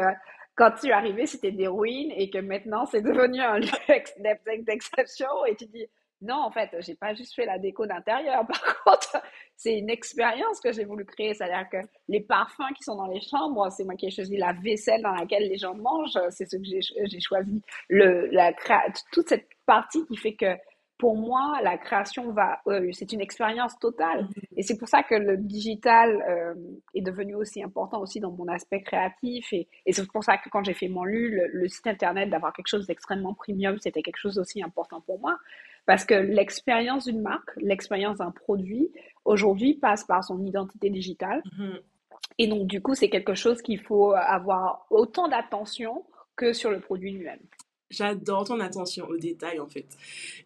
[0.54, 5.28] quand tu es arrivé, c'était des ruines et que maintenant, c'est devenu un lieu d'exception.
[5.48, 5.86] Et tu dis
[6.22, 8.46] non, en fait, j'ai pas juste fait la déco d'intérieur.
[8.46, 9.22] Par contre,
[9.56, 11.34] c'est une expérience que j'ai voulu créer.
[11.34, 14.52] C'est-à-dire que les parfums qui sont dans les chambres, c'est moi qui ai choisi la
[14.52, 16.18] vaisselle dans laquelle les gens mangent.
[16.30, 17.60] C'est ce que j'ai choisi.
[17.88, 18.52] Le, la,
[19.12, 20.56] toute cette partie qui fait que
[21.02, 24.22] pour moi, la création va, euh, c'est une expérience totale.
[24.22, 24.58] Mm-hmm.
[24.58, 26.54] Et c'est pour ça que le digital euh,
[26.94, 29.52] est devenu aussi important aussi dans mon aspect créatif.
[29.52, 32.30] Et, et c'est pour ça que quand j'ai fait mon LU, le, le site internet,
[32.30, 35.36] d'avoir quelque chose d'extrêmement premium, c'était quelque chose aussi important pour moi.
[35.86, 38.90] Parce que l'expérience d'une marque, l'expérience d'un produit,
[39.24, 41.42] aujourd'hui passe par son identité digitale.
[41.58, 41.80] Mm-hmm.
[42.38, 46.04] Et donc, du coup, c'est quelque chose qu'il faut avoir autant d'attention
[46.36, 47.40] que sur le produit lui-même.
[47.90, 49.86] J'adore ton attention aux détails, en fait.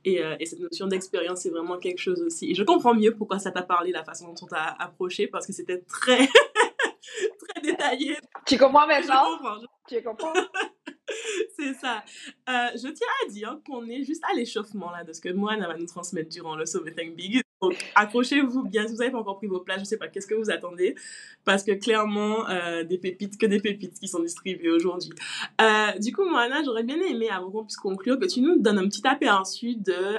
[0.05, 2.51] Et, euh, et cette notion d'expérience, c'est vraiment quelque chose aussi.
[2.51, 5.47] Et je comprends mieux pourquoi ça t'a parlé, la façon dont on t'a approché, parce
[5.47, 6.27] que c'était très,
[7.49, 8.17] très détaillé.
[8.47, 9.25] Tu comprends maintenant?
[9.25, 9.61] Je comprends.
[9.89, 10.33] Tu comprends?
[11.57, 12.05] c'est ça.
[12.49, 15.61] Euh, je tiens à dire qu'on est juste à l'échauffement là de ce que Moine
[15.61, 17.41] va nous transmettre durant le Something Big.
[17.63, 18.87] Donc, accrochez-vous bien.
[18.87, 20.51] Si vous n'avez pas encore pris vos places, je ne sais pas qu'est-ce que vous
[20.51, 20.95] attendez?
[21.45, 25.11] Parce que clairement, euh, des pépites, que des pépites qui sont distribuées aujourd'hui.
[25.61, 28.79] Euh, du coup, Moana, j'aurais bien aimé, avant qu'on puisse conclure, que tu nous donnes
[28.79, 30.19] un petit aperçu de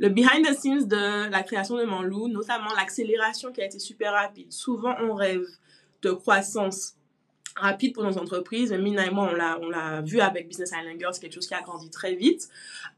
[0.00, 4.12] le behind the scenes de la création de Manlou, notamment l'accélération qui a été super
[4.12, 4.50] rapide.
[4.50, 5.44] Souvent, on rêve
[6.02, 6.94] de croissance
[7.60, 8.72] rapide pour nos entreprises.
[8.72, 11.46] Mina et moi, on l'a, on l'a vu avec Business Island Girls, c'est quelque chose
[11.46, 12.48] qui a grandi très vite.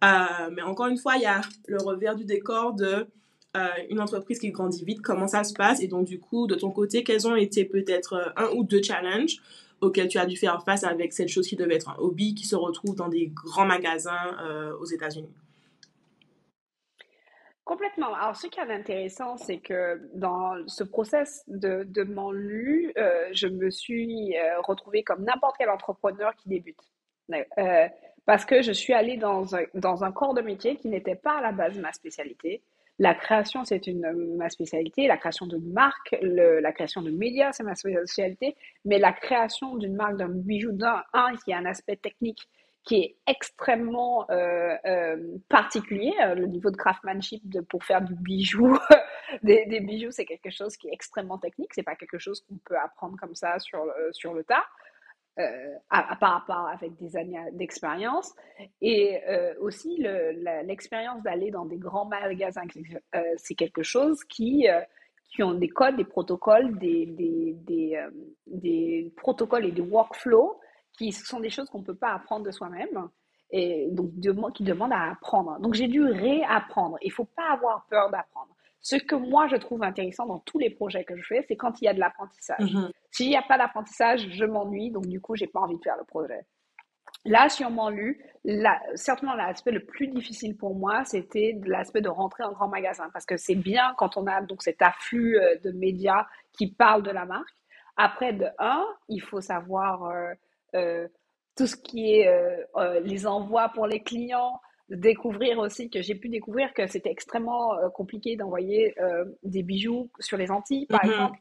[0.04, 3.06] Euh, mais encore une fois, il y a le revers du décor de
[3.56, 5.80] euh, une entreprise qui grandit vite, comment ça se passe.
[5.80, 9.38] Et donc, du coup, de ton côté, quels ont été peut-être un ou deux challenges
[9.82, 12.46] auquel tu as dû faire face avec cette chose qui devait être un hobby qui
[12.46, 15.28] se retrouve dans des grands magasins euh, aux États-Unis?
[17.72, 18.12] Complètement.
[18.14, 23.30] Alors, ce qui est intéressant, c'est que dans ce process de, de mon lu, euh,
[23.32, 26.76] je me suis euh, retrouvée comme n'importe quel entrepreneur qui débute.
[27.32, 27.88] Euh,
[28.26, 31.38] parce que je suis allée dans un, dans un corps de métier qui n'était pas
[31.38, 32.62] à la base ma spécialité.
[32.98, 35.06] La création, c'est une ma spécialité.
[35.06, 38.54] La création d'une marque, la création de médias, c'est ma spécialité.
[38.84, 42.46] Mais la création d'une marque, d'un bijou, d'un, un, qui a un aspect technique
[42.84, 46.12] qui est extrêmement euh, euh, particulier.
[46.20, 48.76] Euh, le niveau de craftsmanship pour faire du bijou,
[49.42, 51.72] des, bijoux, c'est quelque chose qui est extrêmement technique.
[51.74, 54.64] C'est pas quelque chose qu'on peut apprendre comme ça sur le, sur le tas.
[55.38, 58.34] Euh, à, à, par rapport avec des années d'expérience
[58.82, 59.18] et
[59.60, 59.96] aussi
[60.66, 62.66] l'expérience d'aller dans des grands magasins
[63.38, 64.66] c'est quelque chose qui
[65.34, 67.98] qui ont des codes des protocoles des des, des,
[68.46, 70.60] des protocoles et des workflows
[70.98, 73.08] qui sont des choses qu'on ne peut pas apprendre de soi-même
[73.50, 74.10] et donc
[74.54, 75.58] qui demandent à apprendre.
[75.60, 76.96] Donc j'ai dû réapprendre.
[77.02, 78.54] Il ne faut pas avoir peur d'apprendre.
[78.80, 81.80] Ce que moi je trouve intéressant dans tous les projets que je fais, c'est quand
[81.80, 82.58] il y a de l'apprentissage.
[82.58, 82.90] Mm-hmm.
[83.10, 85.96] S'il n'y a pas d'apprentissage, je m'ennuie, donc du coup j'ai pas envie de faire
[85.96, 86.46] le projet.
[87.24, 92.42] Là, sûrement lu, la, certainement l'aspect le plus difficile pour moi, c'était l'aspect de rentrer
[92.42, 95.70] en grand magasin, parce que c'est bien quand on a donc cet afflux euh, de
[95.70, 97.54] médias qui parlent de la marque.
[97.96, 100.32] Après, de un, il faut savoir euh,
[101.56, 106.14] tout ce qui est euh, euh, les envois pour les clients, découvrir aussi que j'ai
[106.14, 108.94] pu découvrir que c'était extrêmement compliqué d'envoyer
[109.42, 111.10] des bijoux sur les Antilles, par mm-hmm.
[111.10, 111.38] exemple.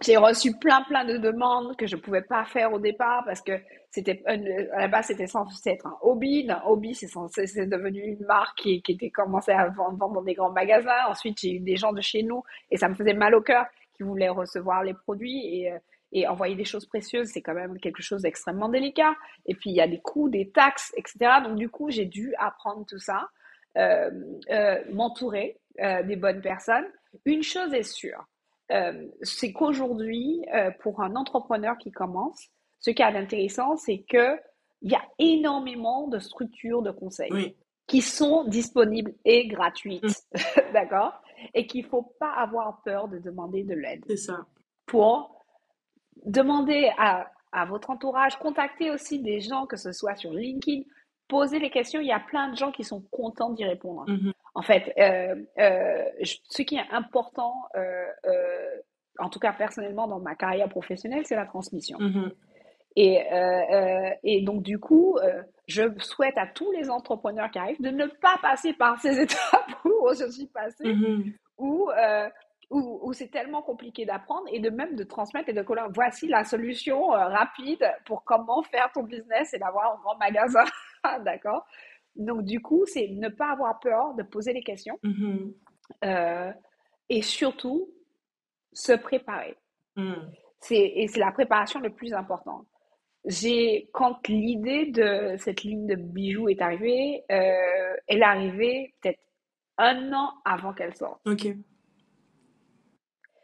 [0.00, 3.60] J'ai reçu plein plein de demandes que je pouvais pas faire au départ parce que
[3.90, 7.08] c'était à la base c'était censé être un hobby, d'un hobby c'est
[7.46, 11.06] c'est devenu une marque qui, qui était commencée à vendre, vendre dans des grands magasins.
[11.08, 13.66] Ensuite j'ai eu des gens de chez nous et ça me faisait mal au cœur
[13.96, 15.72] qui voulaient recevoir les produits et
[16.12, 19.14] et envoyer des choses précieuses, c'est quand même quelque chose d'extrêmement délicat.
[19.46, 21.40] Et puis, il y a des coûts, des taxes, etc.
[21.42, 23.28] Donc, du coup, j'ai dû apprendre tout ça,
[23.78, 24.10] euh,
[24.50, 26.86] euh, m'entourer euh, des bonnes personnes.
[27.24, 28.24] Une chose est sûre,
[29.20, 30.42] c'est qu'aujourd'hui,
[30.80, 32.48] pour un entrepreneur qui commence,
[32.78, 34.38] ce qui est intéressant, c'est que
[34.80, 37.54] il y a énormément de structures de conseil
[37.86, 40.38] qui sont disponibles et gratuites, mm.
[40.72, 41.20] d'accord?
[41.52, 44.04] Et qu'il faut pas avoir peur de demander de l'aide.
[44.08, 44.46] C'est ça.
[44.86, 45.41] Pour
[46.24, 50.82] demandez à, à, votre entourage, contactez aussi des gens, que ce soit sur LinkedIn,
[51.28, 52.00] posez les questions.
[52.00, 54.04] Il y a plein de gens qui sont contents d'y répondre.
[54.06, 54.32] Mm-hmm.
[54.54, 58.06] En fait, euh, euh, ce qui est important, euh,
[59.18, 61.98] en tout cas personnellement dans ma carrière professionnelle, c'est la transmission.
[61.98, 62.32] Mm-hmm.
[62.96, 63.24] Et,
[64.22, 65.18] et, donc, du coup,
[65.66, 69.84] je souhaite à tous les entrepreneurs qui arrivent de ne pas passer par ces étapes
[69.86, 71.32] où je suis passée, mm-hmm.
[71.56, 71.88] où
[72.72, 75.82] où, c'est tellement compliqué d'apprendre et de même de transmettre et de coller.
[75.94, 80.64] Voici la solution euh, rapide pour comment faire ton business et d'avoir un grand magasin.
[81.24, 81.66] D'accord?
[82.16, 85.54] Donc, du coup, c'est ne pas avoir peur de poser les questions mm-hmm.
[86.04, 86.52] euh,
[87.08, 87.88] et surtout
[88.72, 89.56] se préparer.
[89.96, 90.14] Mm.
[90.70, 92.64] Et c'est la préparation le plus important.
[93.24, 99.20] J'ai, quand l'idée de cette ligne de bijoux est arrivée, euh, elle est arrivée peut-être
[99.78, 101.20] un an avant qu'elle sorte.
[101.26, 101.46] Ok.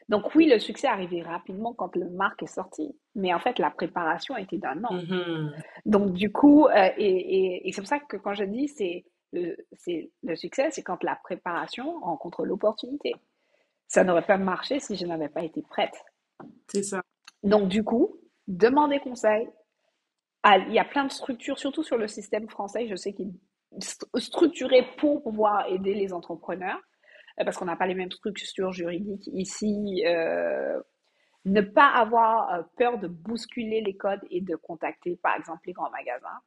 [0.09, 3.59] Donc oui, le succès est arrivé rapidement quand le marque est sorti, mais en fait
[3.59, 4.95] la préparation a été d'un an.
[4.95, 5.53] Mm-hmm.
[5.85, 9.57] Donc du coup, euh, et, et, c'est pour ça que quand je dis c'est le,
[9.73, 13.15] c'est le succès, c'est quand la préparation rencontre l'opportunité.
[13.87, 16.03] Ça n'aurait pas marché si je n'avais pas été prête.
[16.69, 17.03] C'est ça.
[17.43, 19.49] Donc du coup, demandez conseil.
[20.43, 23.35] Ah, il y a plein de structures, surtout sur le système français, je sais qu'il
[23.73, 26.81] est structuré pour pouvoir aider les entrepreneurs.
[27.41, 30.05] Euh, parce qu'on n'a pas les mêmes structures juridiques ici.
[30.07, 30.81] Euh,
[31.45, 35.73] ne pas avoir euh, peur de bousculer les codes et de contacter, par exemple, les
[35.73, 36.41] grands magasins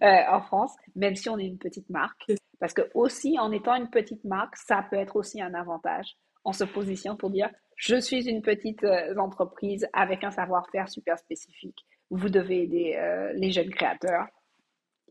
[0.30, 2.32] en France, même si on est une petite marque.
[2.60, 6.52] Parce que aussi, en étant une petite marque, ça peut être aussi un avantage en
[6.52, 8.84] se positionnant pour dire, je suis une petite
[9.16, 11.84] entreprise avec un savoir-faire super spécifique.
[12.10, 14.26] Vous devez aider les jeunes créateurs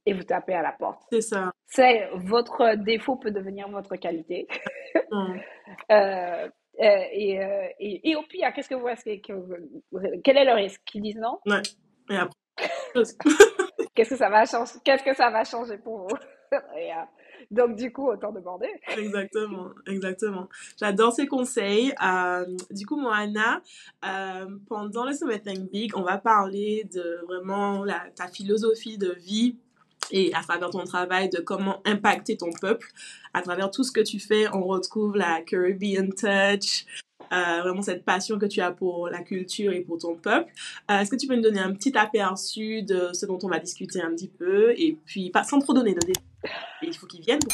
[0.06, 1.02] et vous tapez à la porte.
[1.10, 1.52] C'est ça.
[1.75, 4.47] C'est votre défaut peut devenir votre qualité.
[5.12, 5.38] Mm.
[5.91, 6.47] euh,
[6.79, 10.81] euh, et, euh, et, et, au pire, qu'est-ce que vous que, quel est le risque?
[10.86, 11.39] Qu'ils disent non?
[11.47, 11.62] Ouais.
[12.12, 12.38] Et après.
[13.95, 16.17] qu'est-ce que ça va changer Qu'est-ce que ça va changer pour vous?
[16.77, 16.95] Et, euh,
[17.49, 18.69] donc, du coup, autant demander.
[18.95, 20.49] exactement, exactement.
[20.79, 21.93] J'adore ces conseils.
[22.03, 23.62] Euh, du coup, moi, Anna,
[24.05, 29.13] euh, pendant le Summit Think Big, on va parler de vraiment la, ta philosophie de
[29.13, 29.57] vie
[30.11, 32.87] et à travers ton travail de comment impacter ton peuple.
[33.33, 36.85] À travers tout ce que tu fais, on retrouve la Caribbean Touch,
[37.31, 40.51] euh, vraiment cette passion que tu as pour la culture et pour ton peuple.
[40.91, 43.59] Euh, Est-ce que tu peux nous donner un petit aperçu de ce dont on va
[43.59, 44.73] discuter un petit peu?
[44.77, 46.23] Et puis pas sans trop donner de détails.
[46.81, 47.39] Il faut qu'ils viennent.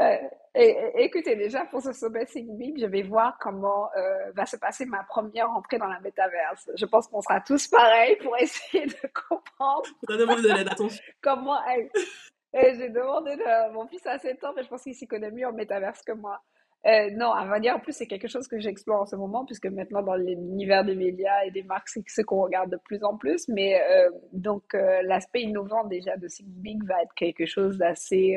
[0.00, 0.16] Euh,
[0.54, 4.84] et, écoutez, déjà pour ce sommet Big, je vais voir comment euh, va se passer
[4.84, 6.70] ma première entrée dans la métaverse.
[6.76, 9.88] Je pense qu'on sera tous pareils pour essayer de comprendre.
[10.08, 10.88] demander de l'aide ton
[11.22, 11.58] comment.
[12.54, 15.46] J'ai demandé de mon fils à 7 ans, mais je pense qu'il s'y connaît mieux
[15.46, 16.38] en métaverse que moi.
[16.84, 19.46] Euh, non, à vrai dire, en plus, c'est quelque chose que j'explore en ce moment,
[19.46, 23.02] puisque maintenant, dans l'univers des médias et des marques, c'est ce qu'on regarde de plus
[23.04, 23.48] en plus.
[23.48, 28.36] Mais euh, donc, euh, l'aspect innovant déjà de Big va être quelque chose d'assez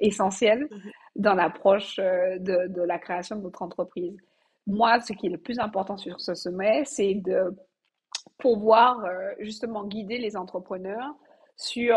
[0.00, 0.92] essentiel mhm.
[1.16, 4.16] Dans l'approche de, de, la création de notre entreprise.
[4.66, 7.54] Moi, ce qui est le plus important sur ce sommet, c'est de
[8.38, 9.04] pouvoir
[9.38, 11.14] justement guider les entrepreneurs
[11.56, 11.96] sur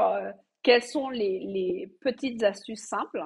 [0.67, 3.23] quelles sont les, petites astuces simples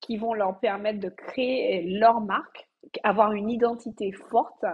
[0.00, 2.68] qui vont leur permettre de créer leur marque,
[3.02, 4.64] avoir une identité forte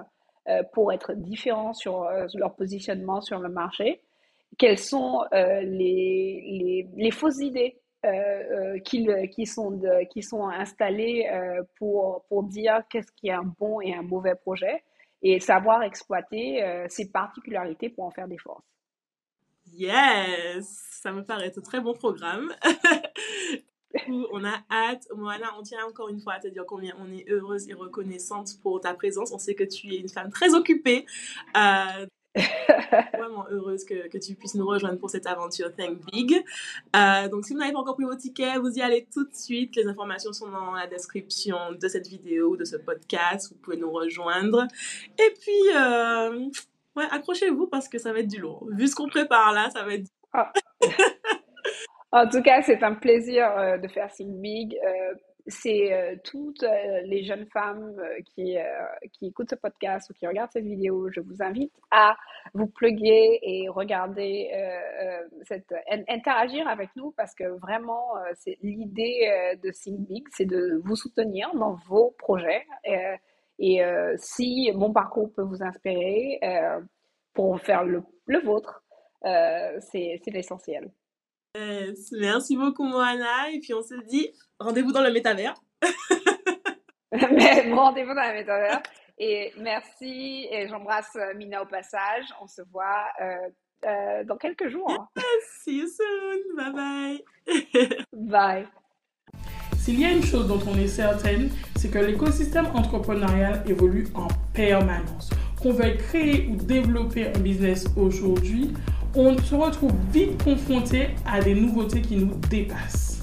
[0.48, 4.02] euh, pour être différents sur euh, leur positionnement sur le marché.
[4.58, 7.80] Quelles sont euh, les, les, fausses idées
[8.84, 11.28] qui, qui, sont qui sont installées
[11.76, 14.82] pour, pour dire qu'est-ce qui est un bon et un mauvais projet
[15.22, 18.64] et savoir exploiter ces particularités pour en faire des forces.
[19.72, 20.66] Yes,
[21.02, 22.52] ça me paraît un très bon programme.
[24.32, 25.06] on a hâte.
[25.14, 28.60] Moana, on tient encore une fois à te dire combien on est heureuse et reconnaissante
[28.62, 29.32] pour ta présence.
[29.32, 31.06] On sait que tu es une femme très occupée.
[31.56, 36.42] Euh, vraiment heureuse que, que, tu puisses nous rejoindre pour cette aventure Thank Big.
[36.96, 39.34] Euh, donc, si vous n'avez pas encore pris vos tickets, vous y allez tout de
[39.34, 39.76] suite.
[39.76, 43.52] Les informations sont dans la description de cette vidéo, de ce podcast.
[43.52, 44.66] Vous pouvez nous rejoindre.
[45.18, 46.48] Et puis, euh,
[46.96, 48.66] ouais, accrochez-vous parce que ça va être du lourd.
[48.70, 50.08] Vu ce qu'on prépare là, ça va être.
[50.32, 50.52] Ah.
[52.14, 54.76] En tout cas, c'est un plaisir euh, de faire Think Big.
[55.46, 56.64] C'est euh, toutes
[57.04, 58.00] les jeunes femmes
[58.34, 58.56] qui,
[59.12, 62.16] qui écoutent ce podcast ou qui regardent cette vidéo, je vous invite à
[62.54, 64.50] vous pluguer et regarder,
[65.42, 65.72] cette,
[66.08, 71.54] interagir avec nous parce que vraiment, c'est l'idée de Think Big, c'est de vous soutenir
[71.54, 72.64] dans vos projets.
[73.58, 73.82] et
[74.16, 76.40] si mon parcours peut vous inspirer
[77.34, 78.84] pour faire le, le vôtre,
[79.22, 80.90] c'est l'essentiel.
[82.12, 83.50] Merci beaucoup, Moana.
[83.52, 85.54] Et puis, on se dit rendez-vous dans le métavers.
[87.12, 88.82] rendez-vous dans le métavers.
[89.18, 90.48] Et merci.
[90.50, 92.24] Et j'embrasse euh, Mina au passage.
[92.40, 93.34] On se voit euh,
[93.86, 95.06] euh, dans quelques jours.
[95.62, 96.56] See you soon.
[96.56, 97.24] Bye bye.
[98.12, 98.66] bye.
[99.78, 104.28] S'il y a une chose dont on est certaine, c'est que l'écosystème entrepreneurial évolue en
[104.54, 105.30] permanence.
[105.60, 108.72] Qu'on veuille créer ou développer un business aujourd'hui,
[109.14, 113.20] on se retrouve vite confronté à des nouveautés qui nous dépassent.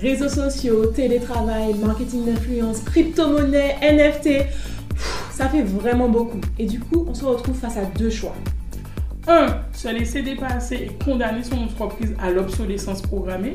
[0.00, 4.46] Réseaux sociaux, télétravail, marketing d'influence, crypto-monnaie, NFT,
[5.32, 6.40] ça fait vraiment beaucoup.
[6.58, 8.34] Et du coup, on se retrouve face à deux choix.
[9.26, 13.52] Un, se laisser dépasser et condamner son entreprise à l'obsolescence programmée.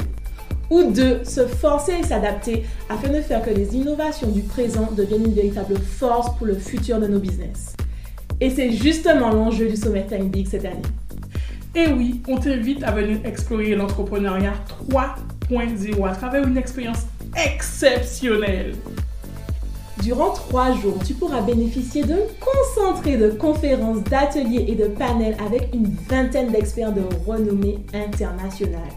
[0.69, 5.25] Ou deux, se forcer et s'adapter afin de faire que les innovations du présent deviennent
[5.25, 7.75] une véritable force pour le futur de nos business.
[8.39, 10.81] Et c'est justement l'enjeu du Sommet Time Big cette année.
[11.75, 14.53] Et oui, on t'invite à venir explorer l'entrepreneuriat
[14.91, 18.75] 3.0 à travers une expérience exceptionnelle.
[20.03, 25.73] Durant trois jours, tu pourras bénéficier d'un concentré de conférences, d'ateliers et de panels avec
[25.73, 28.91] une vingtaine d'experts de renommée internationale.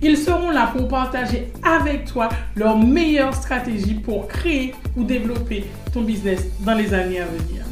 [0.00, 6.02] Ils seront là pour partager avec toi leurs meilleures stratégies pour créer ou développer ton
[6.02, 7.63] business dans les années à venir.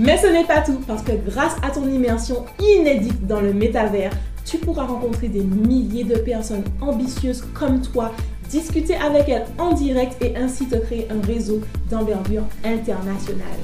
[0.00, 4.12] Mais ce n'est pas tout, parce que grâce à ton immersion inédite dans le métavers,
[4.44, 8.12] tu pourras rencontrer des milliers de personnes ambitieuses comme toi,
[8.48, 13.58] discuter avec elles en direct et ainsi te créer un réseau d'envergure internationale.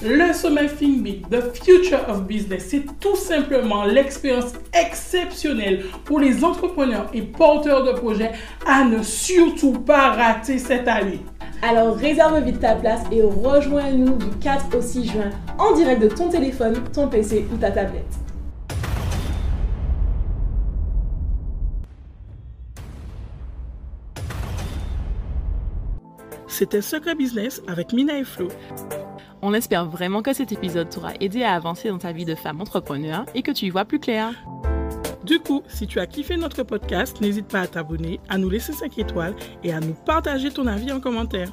[0.00, 7.10] Le sommet Think The Future of Business, c'est tout simplement l'expérience exceptionnelle pour les entrepreneurs
[7.12, 8.30] et porteurs de projets
[8.64, 11.20] à ne surtout pas rater cette année.
[11.62, 16.08] Alors réserve vite ta place et rejoins-nous du 4 au 6 juin en direct de
[16.08, 18.04] ton téléphone, ton PC ou ta tablette.
[26.46, 28.48] C'était Secret Business avec Mina et Flo.
[29.42, 32.60] On espère vraiment que cet épisode t'aura aidé à avancer dans ta vie de femme
[32.60, 34.32] entrepreneur et que tu y vois plus clair.
[35.26, 38.72] Du coup, si tu as kiffé notre podcast, n'hésite pas à t'abonner, à nous laisser
[38.72, 41.48] 5 étoiles et à nous partager ton avis en commentaire.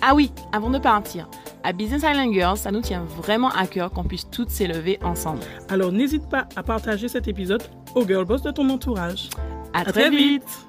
[0.00, 1.28] Ah oui, avant de partir,
[1.64, 5.40] à Business Island Girls, ça nous tient vraiment à cœur qu'on puisse toutes s'élever ensemble.
[5.68, 7.64] Alors n'hésite pas à partager cet épisode
[7.96, 9.30] aux girl boss de ton entourage.
[9.72, 10.68] À, très, vite.